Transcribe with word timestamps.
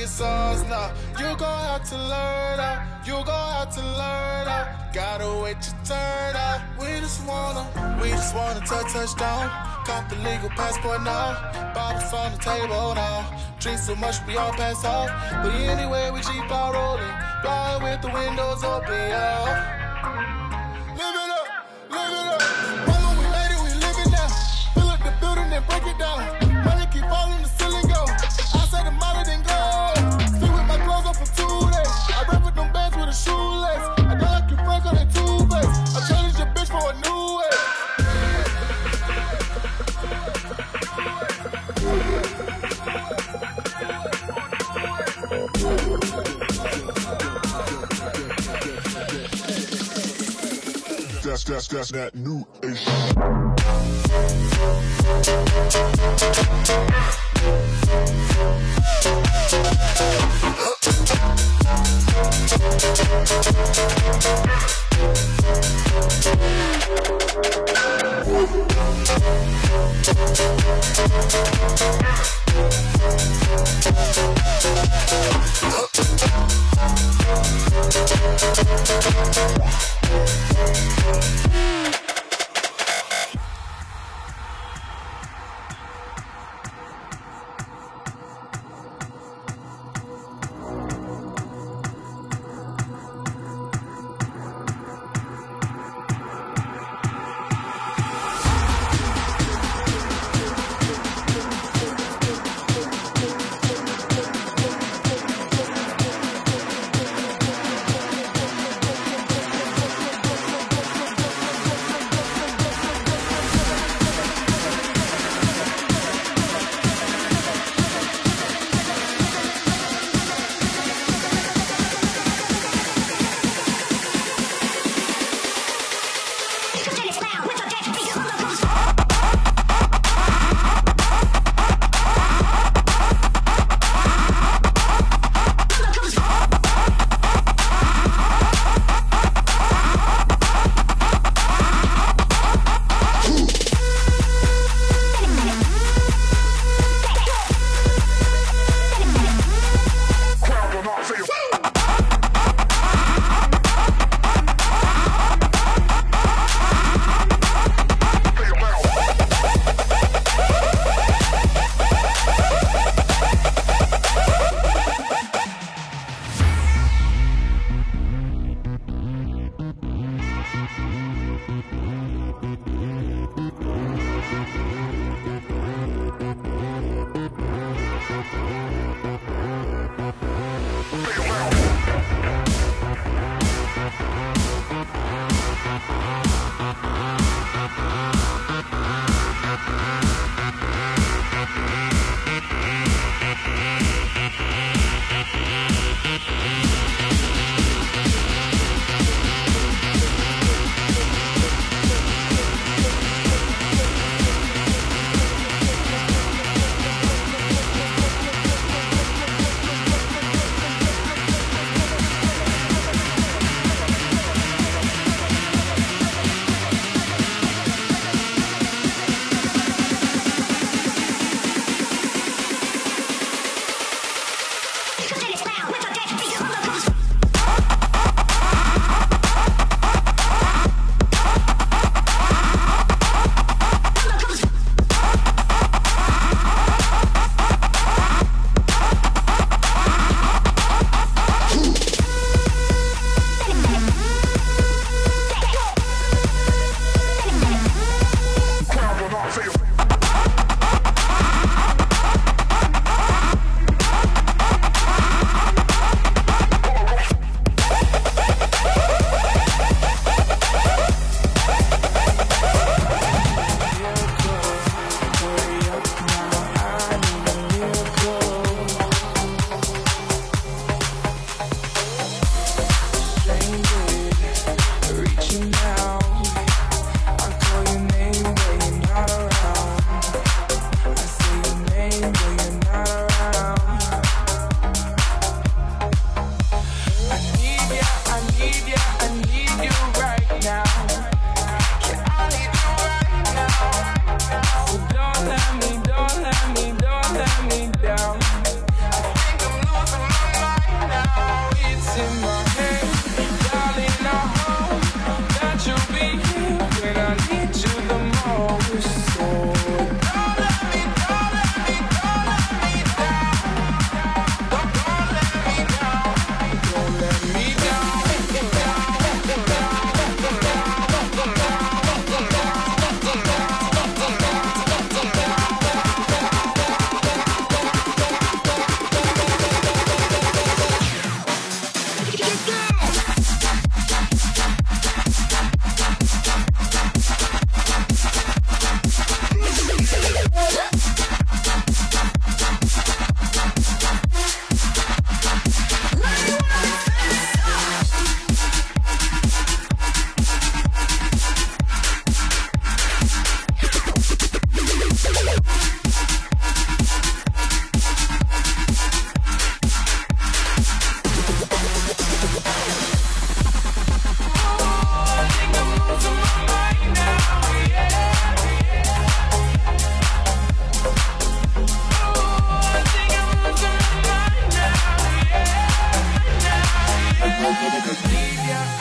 Is 0.00 0.18
ours 0.22 0.62
now. 0.64 0.94
You 1.18 1.36
gon' 1.36 1.60
have 1.68 1.84
to 1.90 1.96
learn 1.98 2.58
out. 2.58 3.06
You 3.06 3.22
gon' 3.22 3.52
have 3.52 3.74
to 3.74 3.82
learn 3.82 4.48
out. 4.48 4.94
Gotta 4.94 5.28
wait 5.42 5.58
your 5.60 5.76
turn 5.84 6.36
out. 6.36 6.62
We 6.80 6.86
just 7.00 7.22
wanna, 7.26 7.68
we 8.00 8.08
just 8.08 8.34
wanna 8.34 8.60
touch 8.60 8.90
touchdown. 8.94 9.50
Got 9.84 10.08
the 10.08 10.16
legal 10.16 10.48
passport 10.56 11.02
now. 11.02 11.36
Bottles 11.74 12.14
on 12.14 12.32
the 12.32 12.38
table 12.38 12.94
now. 12.94 13.28
Drink 13.60 13.78
so 13.78 13.94
much 13.94 14.16
we 14.26 14.38
all 14.38 14.52
pass 14.52 14.82
out. 14.86 15.10
But 15.44 15.52
anyway, 15.52 16.10
we 16.10 16.20
keep 16.20 16.50
on 16.50 16.72
rolling. 16.72 17.14
Ride 17.44 17.80
with 17.82 18.00
the 18.00 18.08
windows 18.08 18.64
open, 18.64 18.94
yeah. 18.94 19.79
that's 51.50 51.66
that's 51.66 51.90
that 51.90 52.14
new 52.14 52.46
age. 52.62 52.86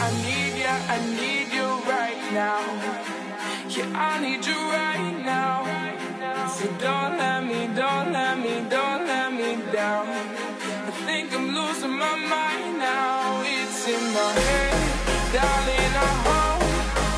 I 0.10 0.12
need 0.24 0.58
you, 0.58 0.76
I 0.96 0.98
need 1.22 1.54
you 1.54 1.70
right 1.86 2.24
now. 2.34 2.62
Yeah, 3.70 4.10
I 4.10 4.20
need 4.20 4.44
you 4.44 4.56
right 4.56 5.18
now. 5.24 6.48
So 6.48 6.66
don't 6.82 7.18
let 7.20 7.46
me, 7.46 7.68
don't 7.76 8.12
let 8.12 8.40
me, 8.40 8.56
don't 8.70 9.06
let 9.06 9.32
me 9.32 9.50
down. 9.72 10.08
I 10.10 10.92
think 11.06 11.32
I'm 11.32 11.54
losing 11.54 11.96
my 12.06 12.16
mind 12.34 12.80
now. 12.80 13.44
It's 13.46 13.88
in 13.88 14.04
my 14.18 14.32
head, 14.48 14.74
darling. 15.36 15.94
I 16.08 16.12
hope 16.28 16.64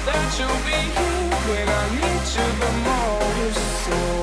that 0.07 0.27
you'll 0.38 0.63
be 0.67 0.79
here 0.98 1.31
when 1.50 1.67
I 1.81 1.86
need 1.95 2.24
you 2.36 2.48
the 2.62 2.71
most. 2.88 3.63
So 3.86 4.20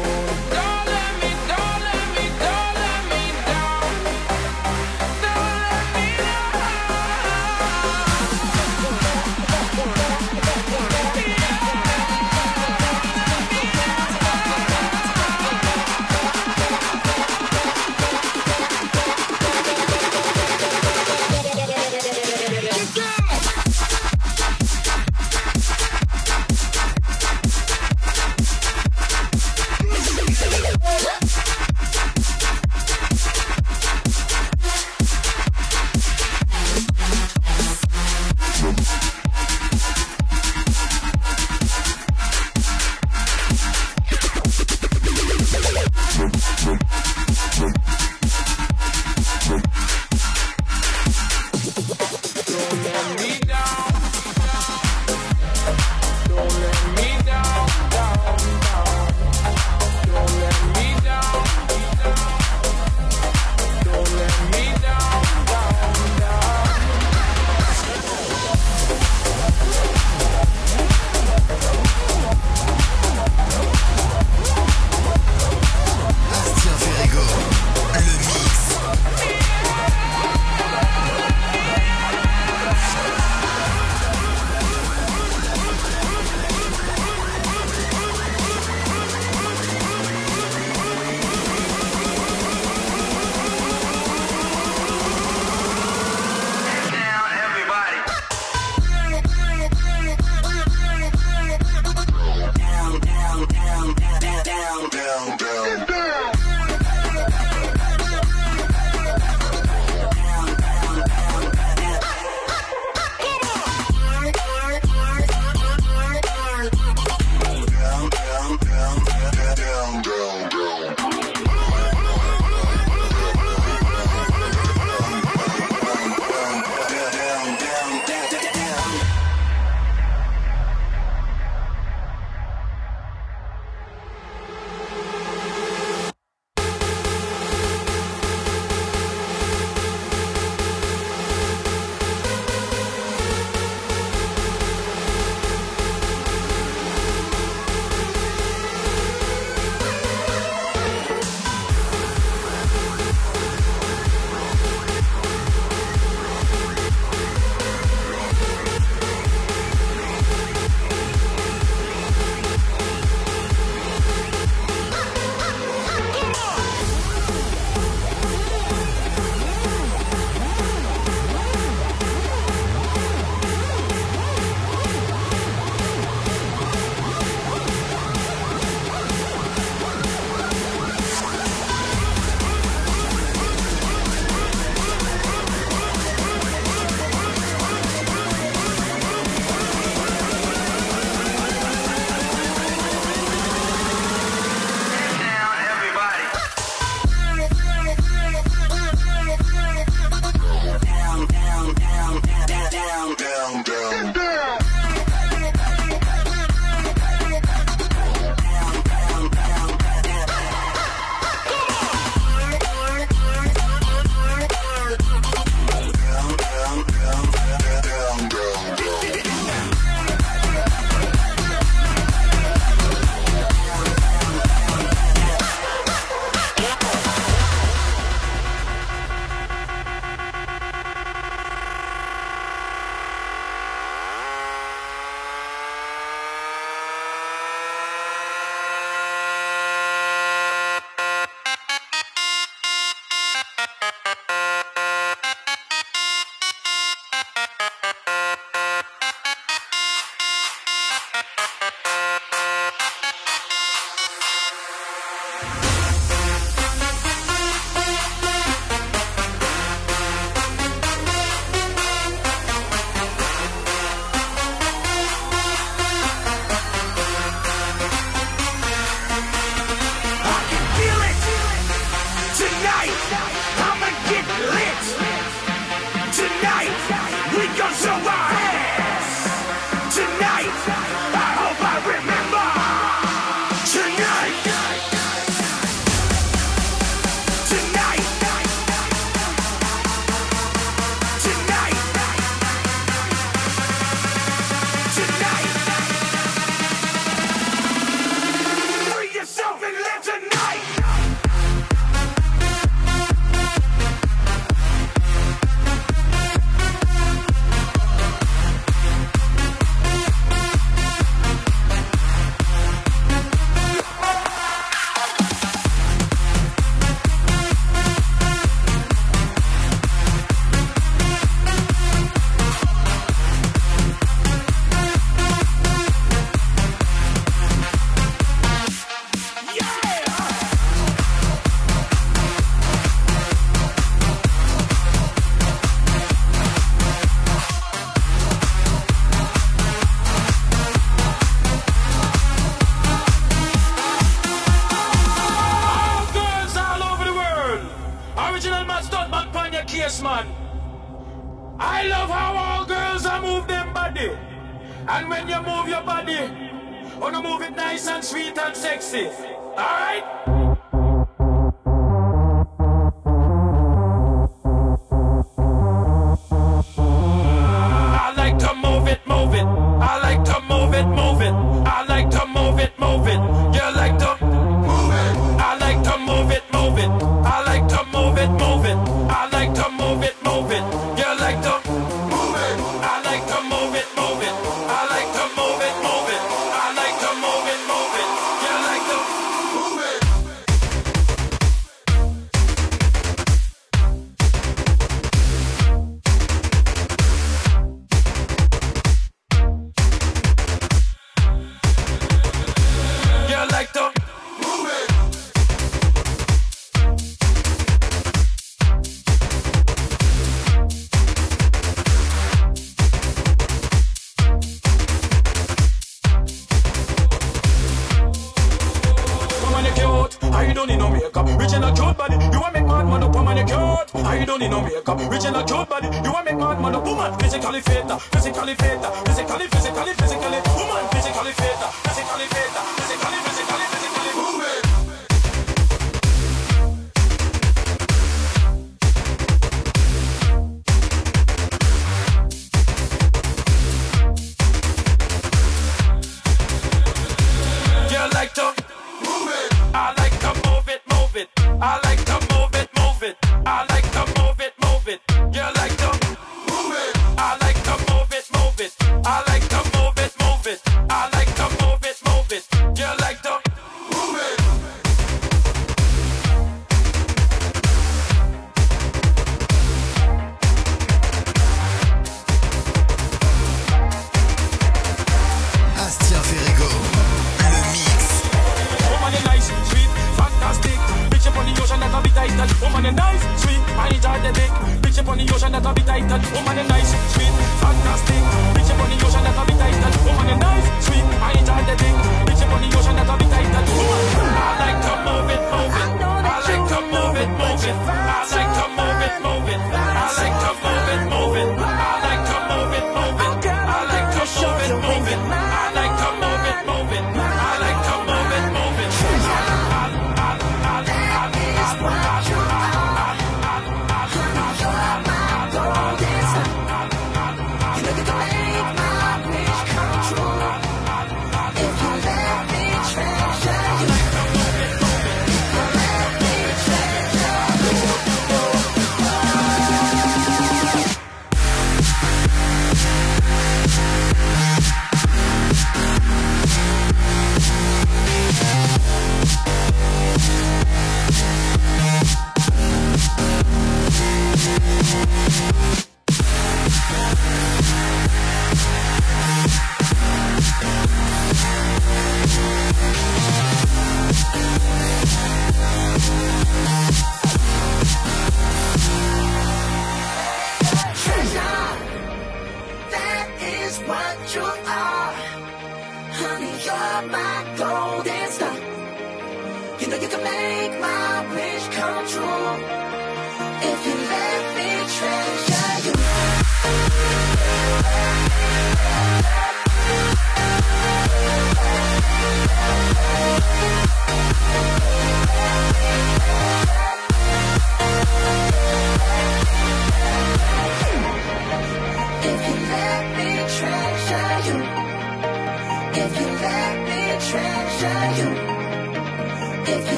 like 486.01 486.09
that 486.11 486.33
woman 486.33 486.59
and 486.59 486.69
nice, 486.69 486.91
sweet, 487.13 487.35
fantastic. 487.59 488.23
Bitch 488.55 488.71
up 488.71 488.81
on 488.81 488.91
the 488.91 489.07
ocean, 489.07 489.25
that's 489.25 489.39
a 489.39 489.45
bit 489.47 489.57
like 489.59 489.79
that 489.83 489.97
woman 490.07 490.27
and 490.31 490.41
nice, 490.41 490.87
sweet. 490.87 491.05
I 491.21 491.33
enjoy 491.39 491.63
the 491.67 491.77
thing. 491.83 492.18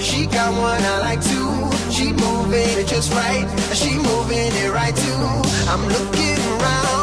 She 0.00 0.26
got 0.26 0.52
one, 0.52 0.82
I 0.82 0.98
like 1.00 1.22
two. 1.22 1.90
She 1.90 2.12
moving 2.12 2.78
it 2.78 2.86
just 2.86 3.12
right. 3.12 3.46
She 3.74 3.96
moving 3.96 4.52
it 4.62 4.72
right 4.72 4.94
too. 4.94 5.22
I'm 5.70 5.82
looking 5.88 6.38
around. 6.60 6.95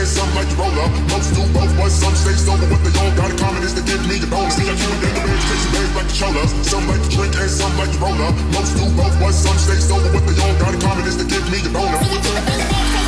dance, 0.00 0.16
some 0.16 0.34
like 0.34 0.48
to 0.48 0.56
roll 0.56 0.72
up, 0.80 0.90
Most 1.12 1.34
do 1.34 1.42
both, 1.52 1.72
but 1.76 1.90
some 1.90 2.14
stay 2.14 2.32
sober. 2.32 2.64
What 2.72 2.80
they 2.84 2.92
all 3.00 3.12
got 3.16 3.30
in 3.30 3.38
common 3.38 3.62
is 3.62 3.74
to 3.74 3.82
give 3.82 4.00
me 4.08 4.18
the 4.18 4.26
bonus. 4.26 4.56
See, 4.56 4.68
I 4.68 4.74
feel 4.74 4.96
that 4.96 5.12
the 5.14 5.20
man's 5.20 5.44
chasing 5.48 5.72
bags 5.72 5.94
like 5.96 6.08
the 6.08 6.14
shoulders. 6.14 6.50
Some 6.66 6.88
like 6.88 7.02
to 7.02 7.10
drink 7.10 7.34
and 7.36 7.50
some 7.50 7.76
like 7.76 7.92
to 7.92 7.98
roll 7.98 8.16
up, 8.24 8.34
Most 8.52 8.76
do 8.76 8.84
both, 8.96 9.14
but 9.20 9.32
some 9.32 9.58
stay 9.58 9.80
sober. 9.80 10.08
What 10.12 10.24
they 10.26 10.36
all 10.40 10.56
got 10.58 10.74
in 10.74 10.80
common 10.80 11.04
is 11.06 11.16
to 11.16 11.24
give 11.24 11.44
me 11.52 11.58
the 11.60 11.70
bonus. 11.70 12.99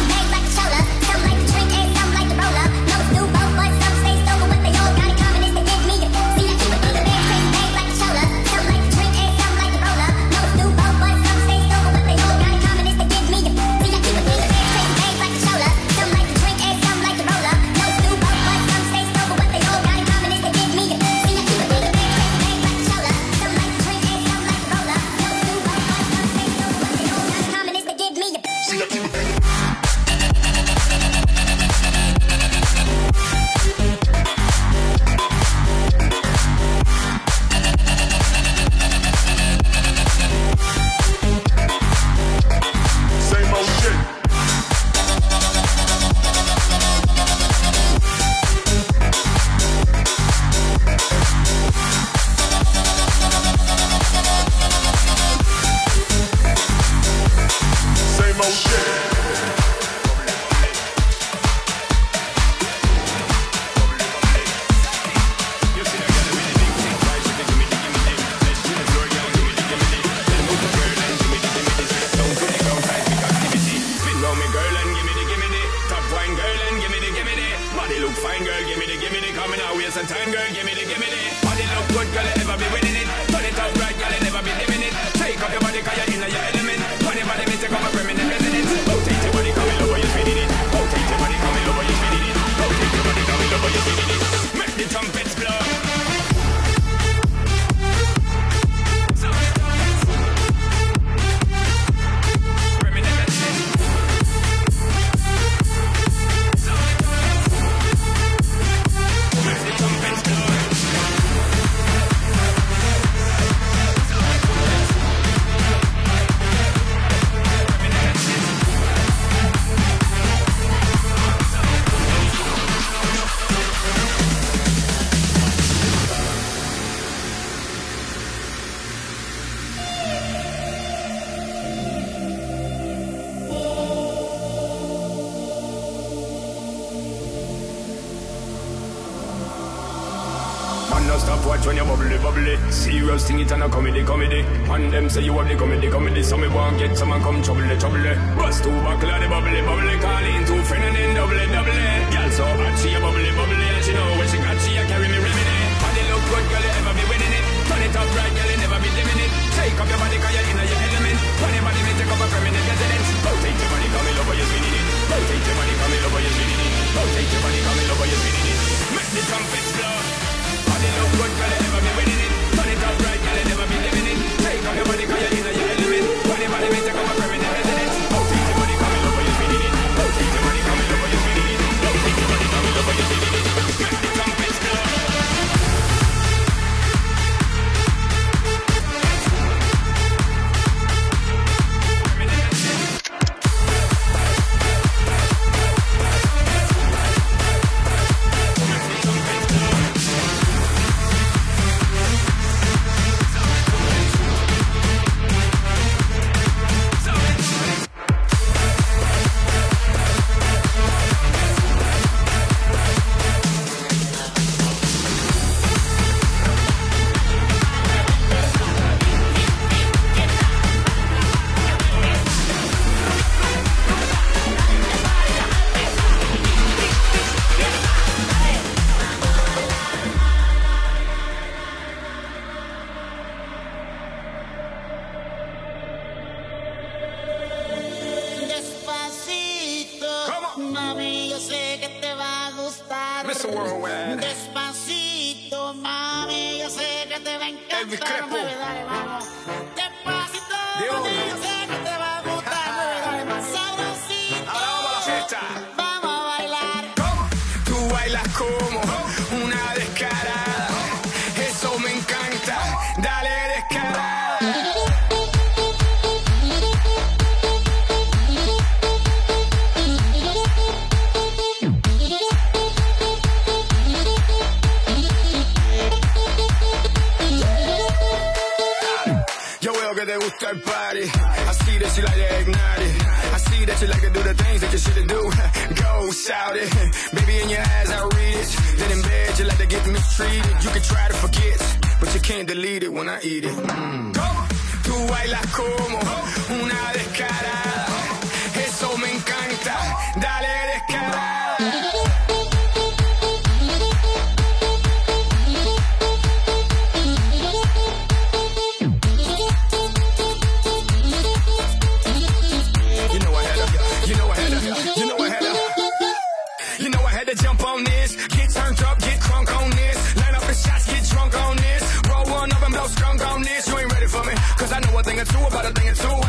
Thing 325.24 325.36
or 325.36 325.40
two 325.40 325.46
about 325.46 325.64
a 325.64 325.72
thing 325.72 325.88
or 325.88 325.94
two. 325.94 326.21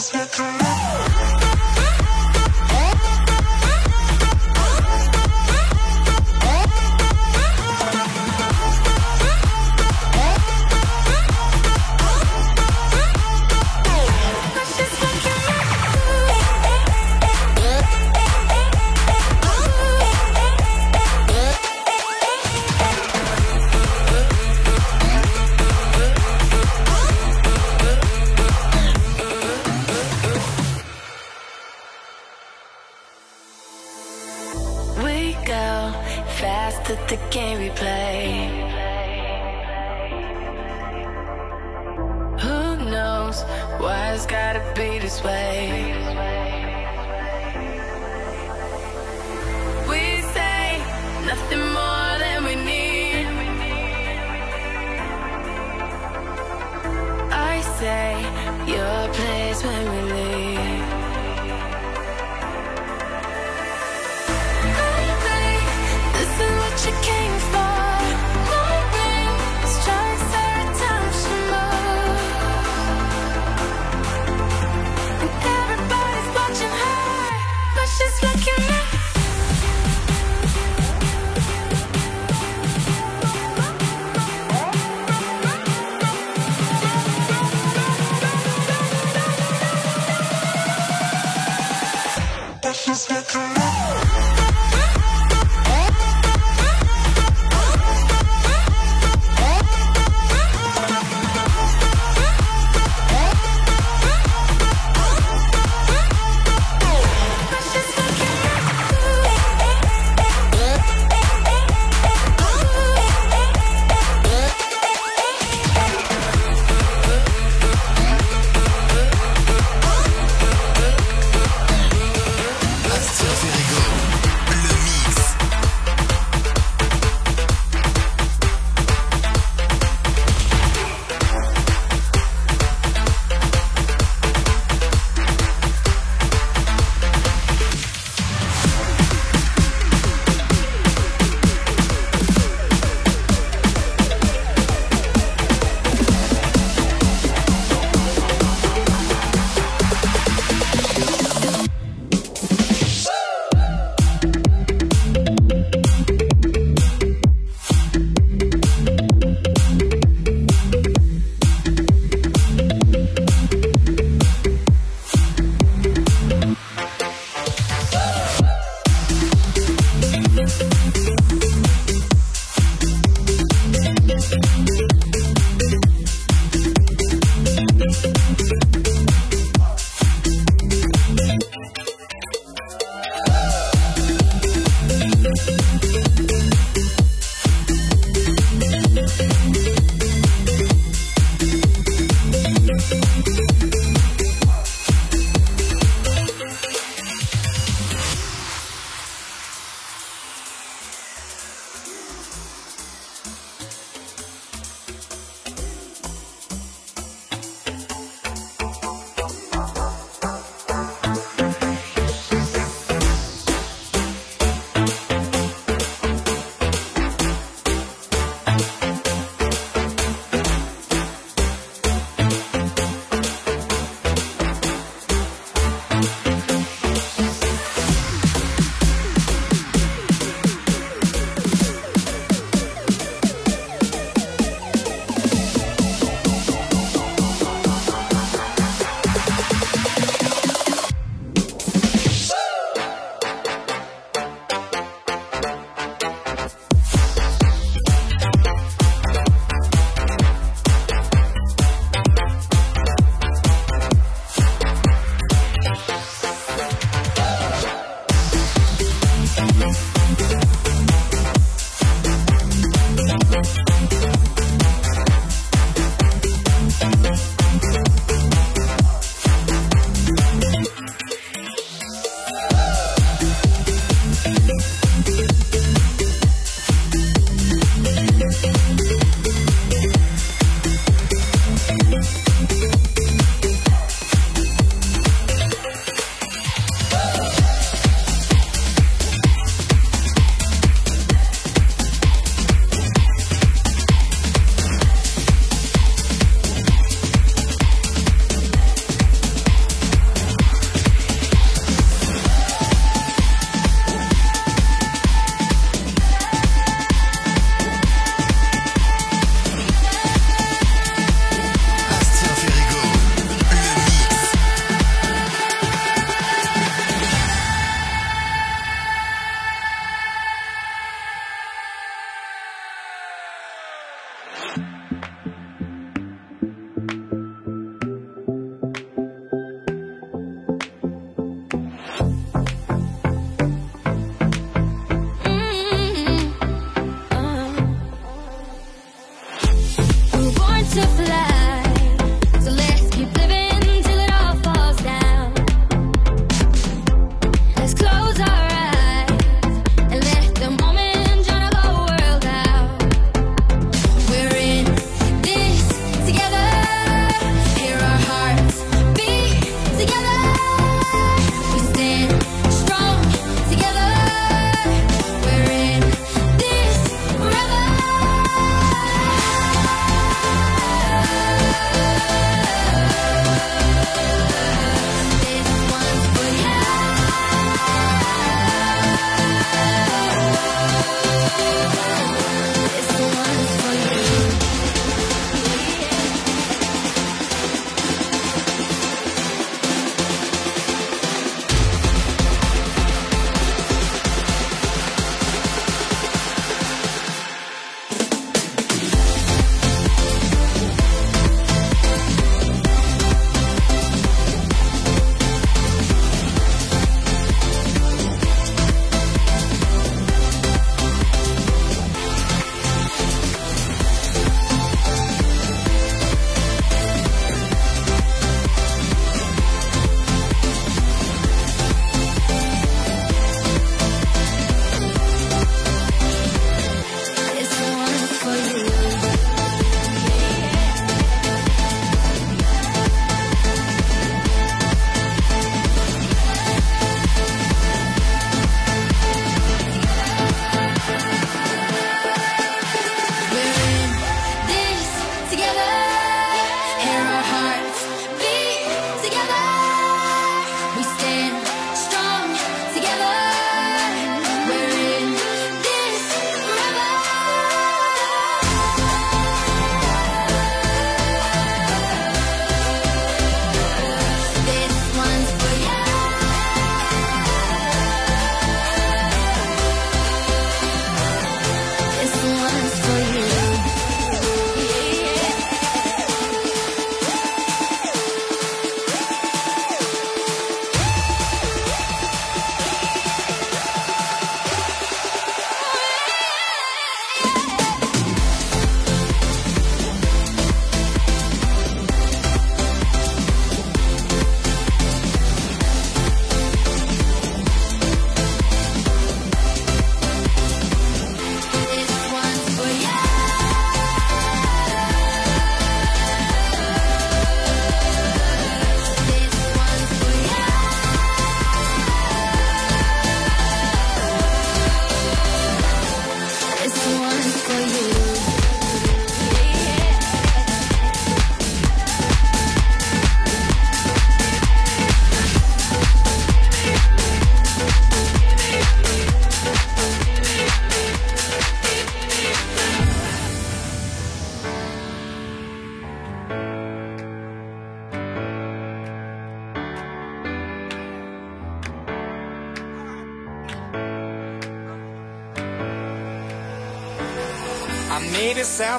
But 0.00 0.59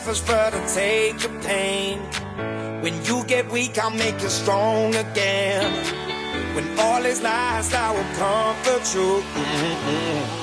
selfish, 0.02 0.28
but 0.28 0.54
I 0.54 0.66
take 0.68 1.24
your 1.24 1.42
pain. 1.42 2.00
When 2.82 3.04
you 3.06 3.24
get 3.26 3.52
weak, 3.52 3.78
I'll 3.78 3.92
make 3.92 4.22
you 4.22 4.30
strong 4.30 4.96
again. 4.96 5.72
When 6.56 6.80
all 6.80 7.06
is 7.06 7.22
lost, 7.22 7.74
I 7.74 7.92
will 7.92 8.16
comfort 8.16 8.96
you. 8.96 9.22
Mm-hmm. 9.22 10.41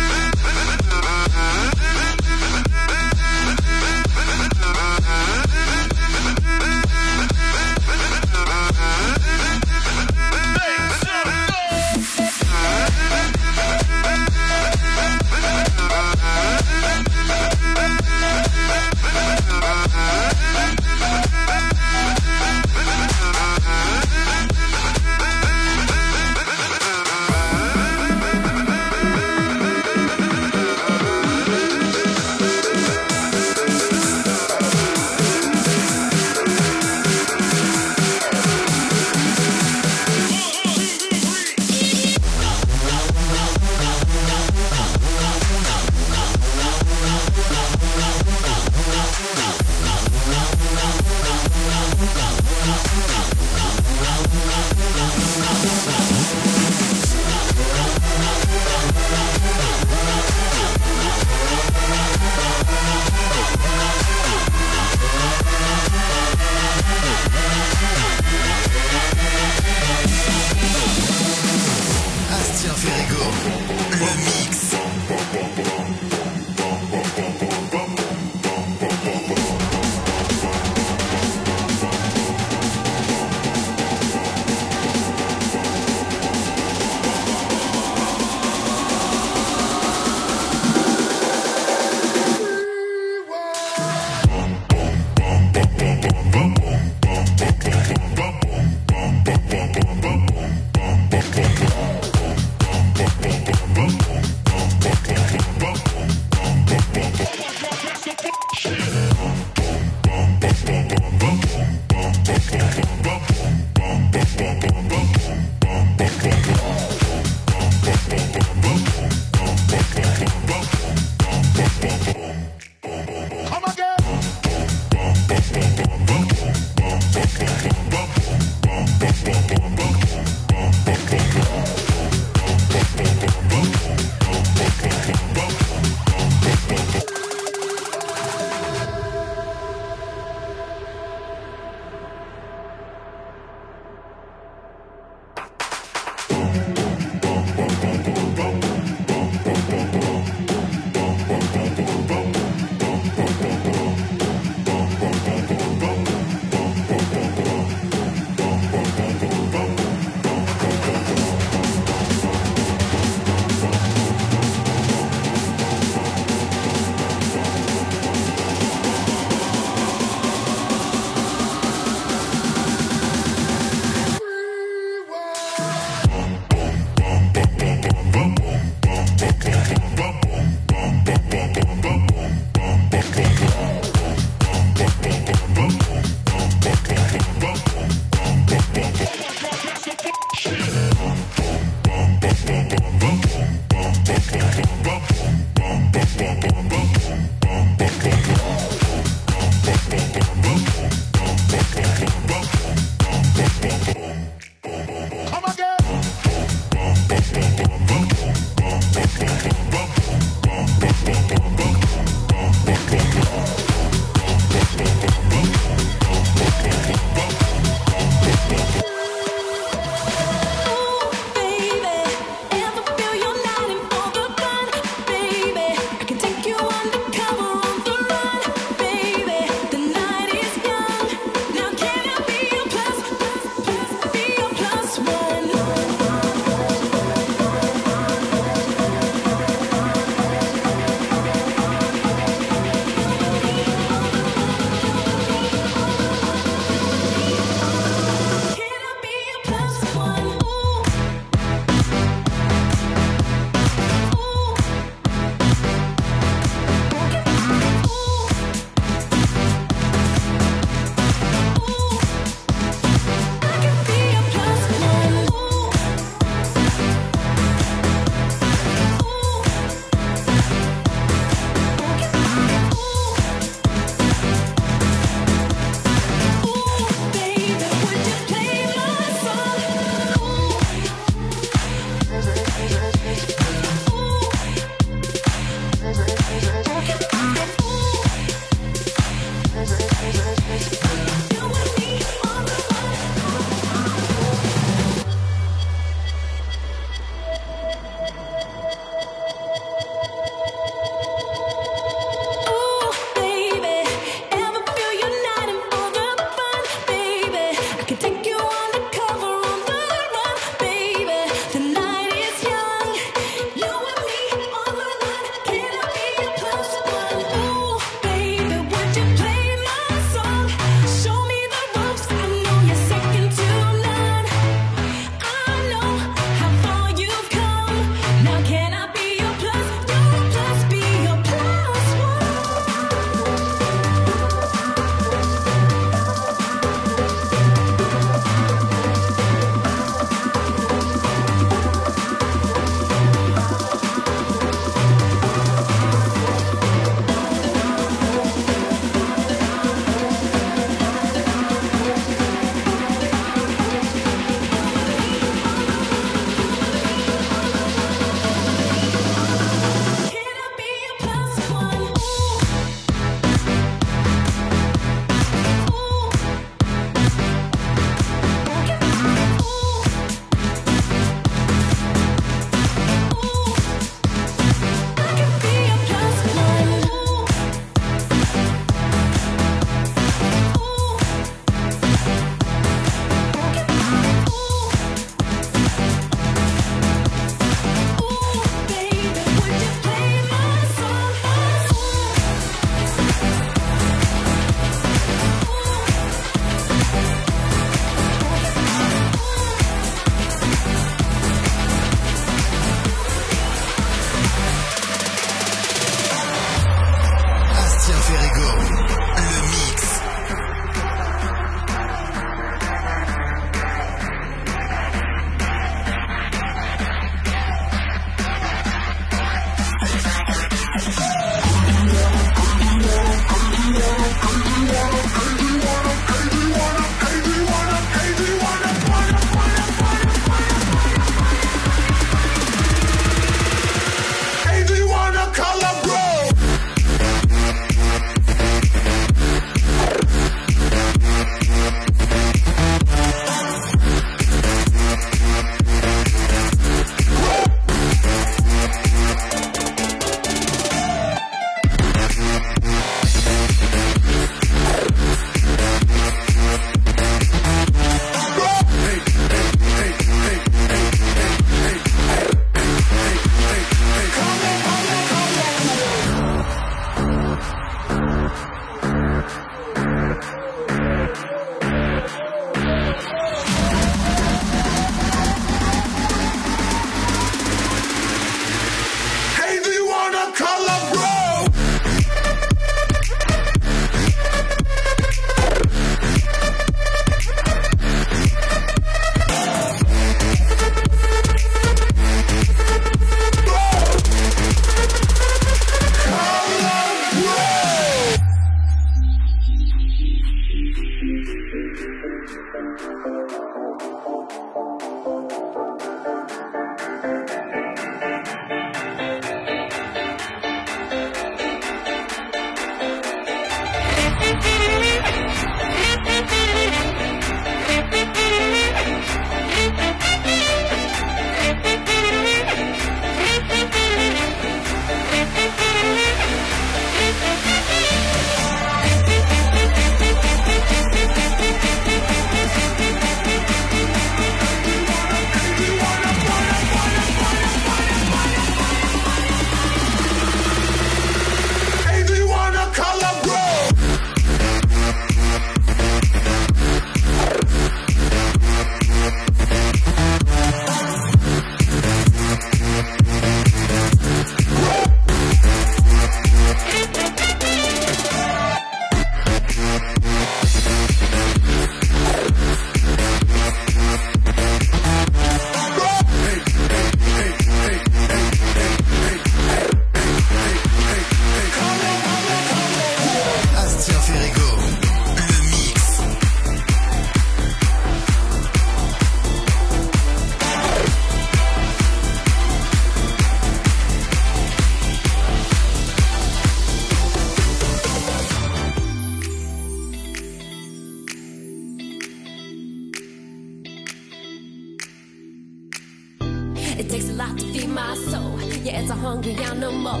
It 596.78 596.90
takes 596.90 597.08
a 597.08 597.14
lot 597.14 597.38
to 597.38 597.44
feed 597.52 597.68
my 597.68 597.94
soul. 597.94 598.38
Yeah, 598.62 598.80
it's 598.80 598.90
a 598.90 598.94
hungry 598.94 599.34
animal. 599.34 600.00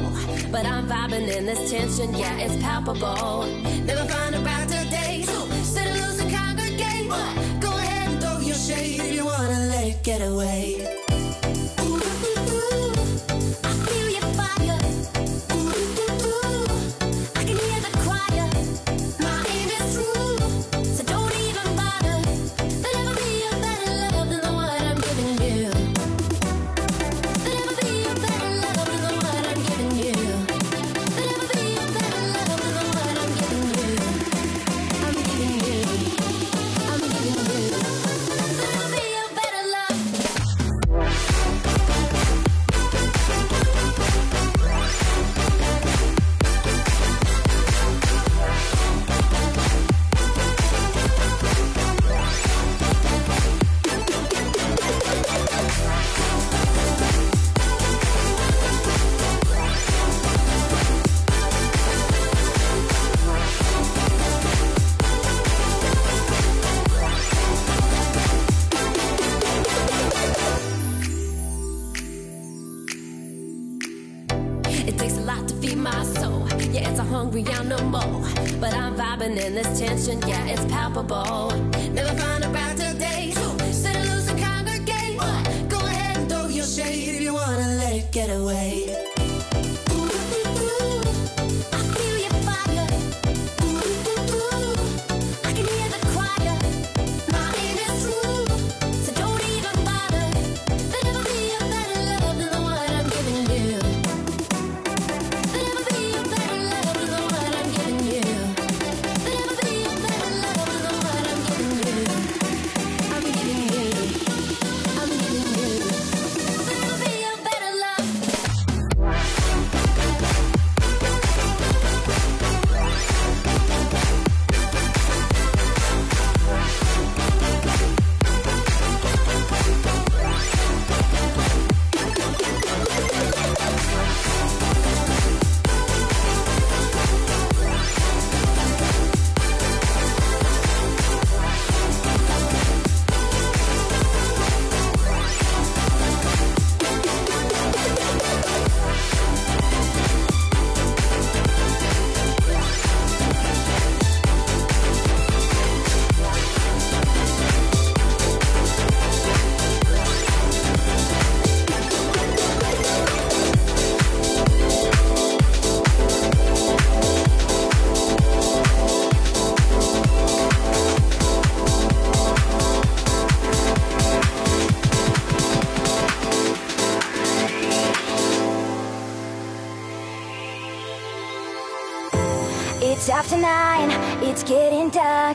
But 0.52 0.66
I'm 0.66 0.86
vibing 0.86 1.34
in 1.34 1.46
this 1.46 1.70
tension. 1.70 2.14
Yeah, 2.14 2.36
it's 2.36 2.62
palpable. 2.62 3.46
Never 3.84 4.04
find 4.04 4.34
a 4.34 4.40
right 4.40 4.68
today. 4.68 5.22
So 5.22 5.48
set 5.62 5.86
it 5.86 5.94
loose 6.02 6.20
and 6.20 6.30
congregate. 6.30 7.08
Go 7.60 7.70
ahead 7.70 8.10
and 8.10 8.20
throw 8.20 8.40
your 8.40 8.56
shade 8.56 9.00
if 9.00 9.12
you 9.14 9.24
wanna 9.24 9.68
let 9.70 9.86
it 9.86 10.02
get 10.02 10.20
away. 10.20 10.95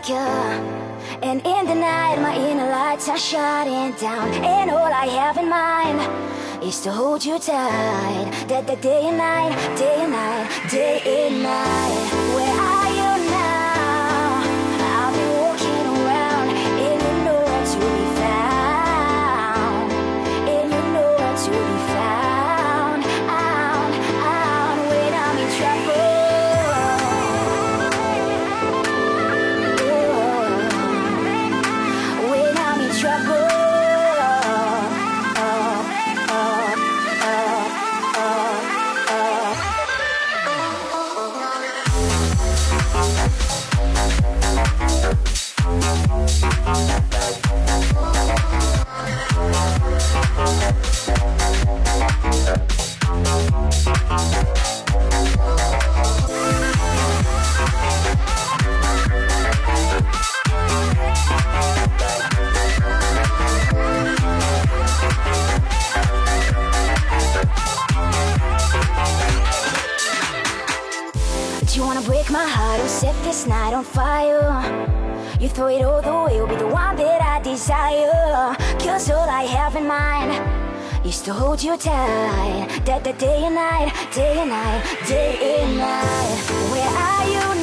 like 0.02 0.10
you. 0.10 0.16
And 1.22 1.46
in 1.46 1.66
the 1.66 1.76
night 1.76 2.20
my 2.22 2.36
inner 2.36 2.70
lights 2.70 3.10
are 3.10 3.18
shutting 3.18 3.94
down. 4.00 4.30
And 4.44 4.72
all 4.72 4.92
I 4.94 5.06
have 5.06 5.38
in 5.38 5.50
mind 5.50 6.64
is 6.64 6.82
to 6.82 6.92
hold 6.92 7.24
you 7.24 7.40
tight. 7.40 8.46
That 8.48 8.68
the 8.68 8.76
day 8.78 9.08
and 9.08 9.18
night, 9.18 9.78
day 9.78 10.04
and 10.04 10.12
night, 10.12 10.70
day 10.70 11.28
and 11.28 11.44
night. 11.44 12.31
You 75.42 75.50
throw 75.50 75.70
it 75.70 75.82
all 75.82 76.06
away, 76.06 76.36
you'll 76.36 76.46
be 76.46 76.56
the 76.56 76.68
one 76.68 76.96
that 76.98 77.20
I 77.20 77.42
desire. 77.42 78.56
Cause 78.78 79.10
all 79.10 79.28
I 79.28 79.42
have 79.42 79.76
in 79.76 79.88
mind 79.88 80.38
is 81.04 81.20
to 81.24 81.34
hold 81.34 81.64
you 81.64 81.78
tight. 81.78 82.68
That, 82.86 83.04
the 83.04 83.14
day 83.14 83.46
and 83.46 83.56
night, 83.56 83.92
day 84.14 84.38
and 84.38 84.52
night, 84.52 84.84
day 85.08 85.64
and 85.64 85.78
night. 85.80 86.38
Where 86.70 86.88
are 86.88 87.26
you 87.26 87.56
now? 87.56 87.61